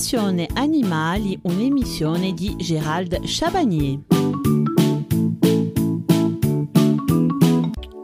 [0.00, 4.00] Passione Animali, un'emissione di Gérald Chabagnier.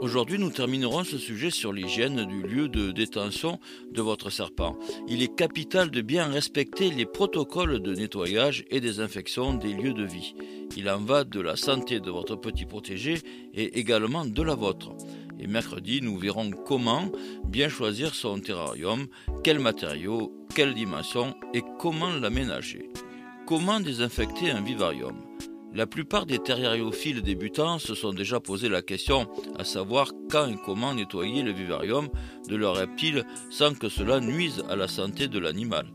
[0.00, 3.58] Aujourd'hui, nous terminerons ce sujet sur l'hygiène du lieu de détention
[3.92, 4.74] de votre serpent.
[5.06, 10.04] Il est capital de bien respecter les protocoles de nettoyage et désinfection des lieux de
[10.04, 10.34] vie.
[10.78, 13.18] Il en va de la santé de votre petit protégé
[13.52, 14.96] et également de la vôtre.
[15.42, 17.10] Et mercredi, nous verrons comment
[17.44, 19.08] bien choisir son terrarium,
[19.42, 22.90] quels matériaux, quelle dimension et comment l'aménager.
[23.44, 25.16] Comment désinfecter un vivarium?
[25.74, 29.26] La plupart des terrieriophiles débutants se sont déjà posé la question
[29.58, 32.08] à savoir quand et comment nettoyer le vivarium
[32.48, 35.86] de leurs reptiles sans que cela nuise à la santé de l'animal.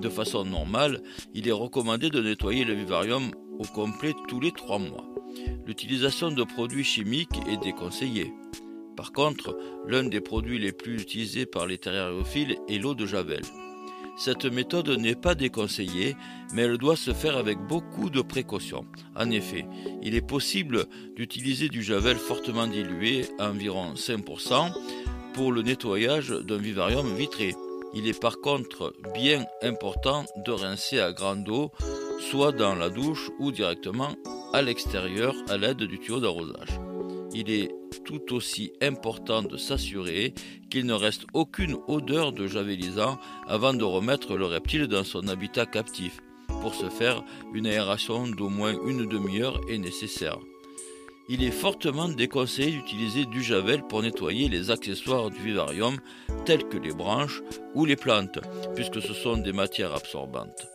[0.00, 1.02] De façon normale,
[1.34, 5.04] il est recommandé de nettoyer le vivarium au complet tous les trois mois.
[5.66, 8.32] L'utilisation de produits chimiques est déconseillée.
[8.96, 13.42] Par contre, l'un des produits les plus utilisés par les terrieriophiles est l'eau de javel.
[14.16, 16.16] Cette méthode n'est pas déconseillée,
[16.54, 18.86] mais elle doit se faire avec beaucoup de précautions.
[19.14, 19.66] En effet,
[20.02, 24.72] il est possible d'utiliser du javel fortement dilué à environ 5%
[25.34, 27.54] pour le nettoyage d'un vivarium vitré.
[27.92, 31.70] Il est par contre bien important de rincer à grande eau,
[32.30, 34.16] soit dans la douche ou directement
[34.54, 36.80] à l'extérieur à l'aide du tuyau d'arrosage
[37.36, 37.70] il est
[38.04, 40.34] tout aussi important de s'assurer
[40.70, 45.66] qu'il ne reste aucune odeur de javelisant avant de remettre le reptile dans son habitat
[45.66, 46.20] captif.
[46.60, 47.22] Pour ce faire,
[47.54, 50.38] une aération d'au moins une demi-heure est nécessaire.
[51.28, 55.96] Il est fortement déconseillé d'utiliser du javel pour nettoyer les accessoires du vivarium
[56.44, 57.42] tels que les branches
[57.74, 58.38] ou les plantes,
[58.76, 60.68] puisque ce sont des matières absorbantes.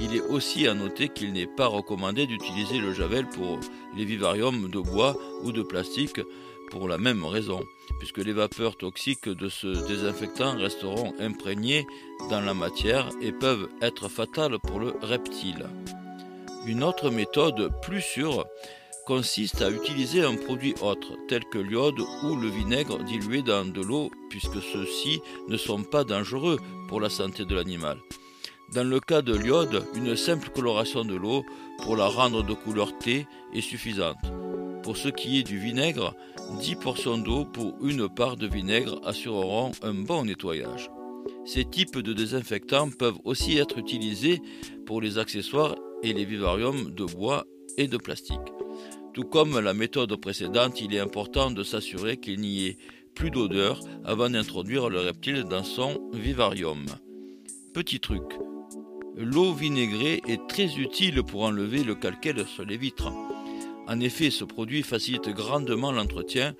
[0.00, 3.60] Il est aussi à noter qu'il n'est pas recommandé d'utiliser le javel pour
[3.96, 6.20] les vivariums de bois ou de plastique
[6.72, 7.60] pour la même raison,
[7.98, 11.86] puisque les vapeurs toxiques de ce désinfectant resteront imprégnées
[12.30, 15.66] dans la matière et peuvent être fatales pour le reptile.
[16.66, 18.46] Une autre méthode plus sûre
[19.06, 23.82] consiste à utiliser un produit autre, tel que l'iode ou le vinaigre dilué dans de
[23.82, 27.98] l'eau, puisque ceux-ci ne sont pas dangereux pour la santé de l'animal.
[28.72, 31.44] Dans le cas de l'iode, une simple coloration de l'eau
[31.82, 34.16] pour la rendre de couleur thé est suffisante.
[34.82, 36.14] Pour ce qui est du vinaigre,
[36.60, 40.90] 10 portions d'eau pour une part de vinaigre assureront un bon nettoyage.
[41.44, 44.40] Ces types de désinfectants peuvent aussi être utilisés
[44.86, 47.44] pour les accessoires et les vivariums de bois
[47.76, 48.38] et de plastique.
[49.12, 52.78] Tout comme la méthode précédente, il est important de s'assurer qu'il n'y ait
[53.14, 56.84] plus d'odeur avant d'introduire le reptile dans son vivarium.
[57.74, 58.24] Petit truc,
[59.16, 63.12] l'eau vinaigrée est très utile pour enlever le calcaire sur les vitres.
[63.88, 66.54] En effet, ce produit facilite grandement l'entretien,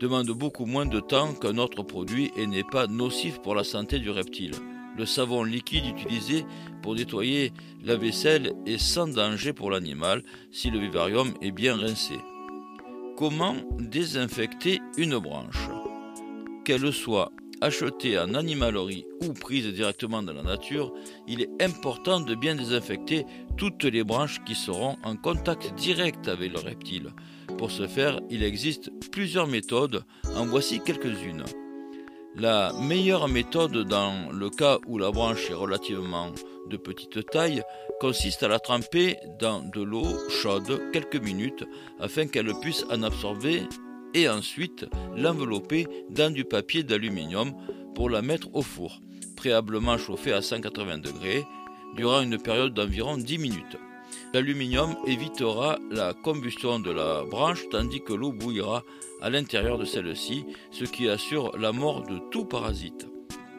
[0.00, 3.98] demande beaucoup moins de temps qu'un autre produit et n'est pas nocif pour la santé
[3.98, 4.52] du reptile.
[4.96, 6.44] Le savon liquide utilisé
[6.82, 7.52] pour nettoyer
[7.84, 12.14] la vaisselle est sans danger pour l'animal si le vivarium est bien rincé.
[13.16, 15.68] Comment désinfecter une branche?
[16.64, 20.92] Qu'elle soit achetée en animalerie ou prise directement dans la nature,
[21.26, 23.24] il est important de bien désinfecter
[23.56, 27.10] toutes les branches qui seront en contact direct avec le reptile.
[27.56, 30.04] Pour ce faire, il existe plusieurs méthodes,
[30.36, 31.44] en voici quelques-unes.
[32.36, 36.30] La meilleure méthode dans le cas où la branche est relativement
[36.70, 37.62] de petite taille
[38.00, 41.64] consiste à la tremper dans de l'eau chaude quelques minutes
[41.98, 43.62] afin qu'elle puisse en absorber
[44.14, 44.86] et ensuite
[45.16, 47.52] l'envelopper dans du papier d'aluminium
[47.94, 49.00] pour la mettre au four,
[49.36, 51.44] préalablement chauffé à 180 degrés,
[51.96, 53.76] durant une période d'environ 10 minutes.
[54.32, 58.82] L'aluminium évitera la combustion de la branche tandis que l'eau bouillera
[59.20, 63.08] à l'intérieur de celle-ci, ce qui assure la mort de tout parasite.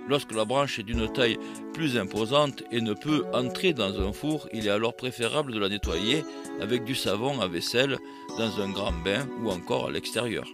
[0.10, 1.38] Lorsque la branche est d'une taille
[1.72, 5.70] plus imposante et ne peut entrer dans un four, il est alors préférable de la
[5.70, 6.24] nettoyer
[6.60, 7.96] avec du savon à vaisselle
[8.36, 10.48] dans un grand bain ou encore à l'extérieur.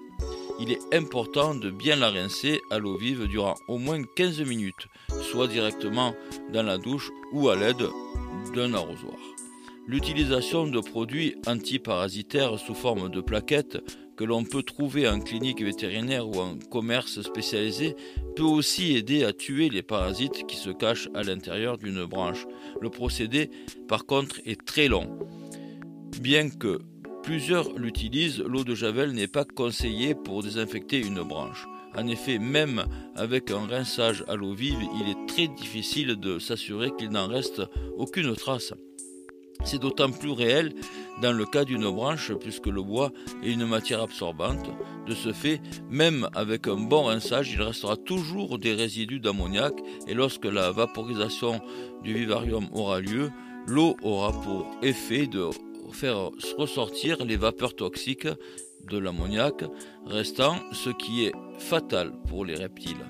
[0.60, 4.88] Il est important de bien la rincer à l'eau vive durant au moins 15 minutes,
[5.22, 6.14] soit directement
[6.52, 7.88] dans la douche ou à l'aide
[8.54, 9.16] d'un arrosoir.
[9.88, 13.78] L'utilisation de produits antiparasitaires sous forme de plaquettes
[14.16, 17.96] que l'on peut trouver en clinique vétérinaire ou en commerce spécialisé
[18.36, 22.46] peut aussi aider à tuer les parasites qui se cachent à l'intérieur d'une branche.
[22.82, 23.50] Le procédé,
[23.88, 25.20] par contre, est très long.
[26.22, 26.80] Bien que
[27.24, 31.66] plusieurs l'utilisent, l'eau de javel n'est pas conseillée pour désinfecter une branche.
[31.98, 32.86] En effet, même
[33.16, 37.62] avec un rinçage à l'eau vive, il est très difficile de s'assurer qu'il n'en reste
[37.98, 38.74] aucune trace.
[39.64, 40.74] C'est d'autant plus réel
[41.22, 43.12] dans le cas d'une branche puisque le bois
[43.44, 44.70] est une matière absorbante,
[45.08, 49.74] De ce fait, même avec un bon rinçage, il restera toujours des résidus d'ammoniac
[50.08, 51.62] et lorsque la vaporisation
[52.04, 53.32] du vivarium aura lieu,
[53.68, 55.50] l'eau aura pour effet de
[55.92, 58.28] faire ressortir les vapeurs toxiques
[58.90, 59.64] de l'ammoniac
[60.06, 63.06] restant, ce qui est fatal pour les reptiles.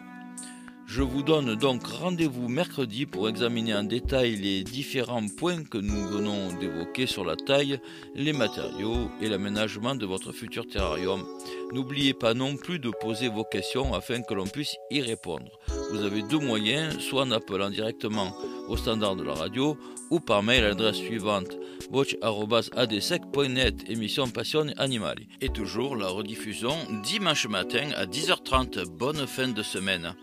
[0.96, 6.08] Je vous donne donc rendez-vous mercredi pour examiner en détail les différents points que nous
[6.08, 7.82] venons d'évoquer sur la taille,
[8.16, 11.26] les matériaux et l'aménagement de votre futur terrarium.
[11.74, 15.60] N'oubliez pas non plus de poser vos questions afin que l'on puisse y répondre.
[15.92, 18.34] Vous avez deux moyens, soit en appelant directement
[18.70, 19.78] au standard de la radio
[20.12, 21.58] ou par mail à l'adresse suivante
[21.92, 25.20] watch.adsec.net émission Passion Animale.
[25.42, 28.86] Et toujours la rediffusion dimanche matin à 10h30.
[28.86, 30.16] Bonne fin de semaine.